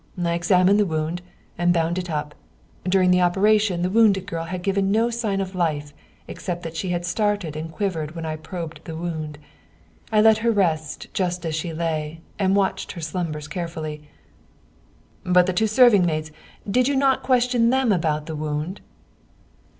I 0.17 0.33
examined 0.33 0.79
the 0.79 0.85
wound, 0.87 1.21
and 1.59 1.71
bound 1.71 1.99
it 1.99 2.09
up. 2.09 2.33
During 2.89 3.11
the 3.11 3.21
operation 3.21 3.83
the 3.83 3.89
wounded 3.91 4.25
girl 4.25 4.45
had 4.45 4.63
given 4.63 4.91
no 4.91 5.11
sign 5.11 5.39
of 5.39 5.53
life 5.53 5.93
except 6.27 6.63
that 6.63 6.75
she 6.75 6.89
had 6.89 7.05
started 7.05 7.55
and 7.55 7.71
quivered 7.71 8.15
when 8.15 8.25
I 8.25 8.37
probed 8.37 8.83
the 8.85 8.95
wound. 8.95 9.37
I 10.11 10.19
let 10.19 10.39
her 10.39 10.49
rest 10.49 11.05
just 11.13 11.45
as 11.45 11.53
she 11.53 11.71
lay, 11.71 12.21
and 12.39 12.55
watched 12.55 12.93
her 12.93 13.01
slumbers 13.01 13.47
carefully."" 13.47 14.09
But 15.23 15.45
the 15.45 15.53
two 15.53 15.67
serving 15.67 16.03
maids 16.03 16.31
did 16.67 16.87
you 16.87 16.95
not 16.95 17.21
question 17.21 17.69
them 17.69 17.91
about 17.91 18.25
the 18.25 18.35
wound 18.35 18.81